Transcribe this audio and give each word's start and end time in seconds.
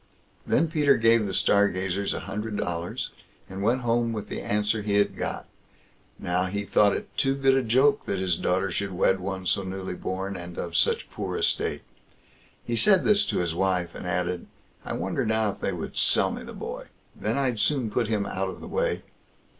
Then 0.47 0.67
Peter 0.67 0.97
gave 0.97 1.27
the 1.27 1.31
Stargazers 1.31 2.15
a 2.15 2.21
hundred 2.21 2.57
dollars, 2.57 3.11
and 3.47 3.61
went 3.61 3.81
home 3.81 4.13
with 4.13 4.29
the 4.29 4.41
answer 4.41 4.81
he 4.81 4.95
had 4.95 5.15
got. 5.15 5.45
Now, 6.17 6.45
he 6.45 6.65
thought 6.65 6.95
it 6.97 7.15
too 7.15 7.35
good 7.35 7.53
a 7.53 7.61
joke 7.61 8.07
that 8.07 8.17
his 8.17 8.35
daughter 8.35 8.71
should 8.71 8.93
wed 8.93 9.19
one 9.19 9.45
so 9.45 9.61
newly 9.61 9.93
born, 9.93 10.35
and 10.35 10.57
of 10.57 10.75
such 10.75 11.11
poor 11.11 11.37
estate. 11.37 11.83
He 12.63 12.75
said 12.75 13.03
this 13.03 13.23
to 13.27 13.37
his 13.37 13.53
wife, 13.53 13.93
and 13.93 14.07
added: 14.07 14.47
"I 14.83 14.93
wonder 14.93 15.23
now 15.23 15.51
if 15.51 15.59
they 15.59 15.71
would 15.71 15.95
sell 15.95 16.31
me 16.31 16.41
the 16.41 16.51
boy; 16.53 16.87
then 17.15 17.37
I'd 17.37 17.59
soon 17.59 17.91
put 17.91 18.07
him 18.07 18.25
out 18.25 18.49
of 18.49 18.59
the 18.59 18.67
way?" 18.67 19.03